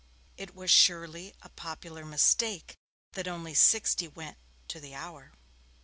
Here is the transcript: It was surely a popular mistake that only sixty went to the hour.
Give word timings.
It 0.35 0.55
was 0.55 0.71
surely 0.71 1.35
a 1.43 1.49
popular 1.49 2.03
mistake 2.03 2.75
that 3.11 3.27
only 3.27 3.53
sixty 3.53 4.07
went 4.07 4.39
to 4.69 4.79
the 4.79 4.95
hour. 4.95 5.31